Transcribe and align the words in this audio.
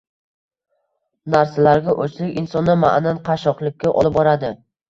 narsalarga 1.35 1.95
o‘chlik 2.05 2.41
insonni 2.43 2.77
ma’nan 2.87 3.23
qashshoqlikka 3.31 3.97
olib 4.03 4.19
boradi. 4.21 4.53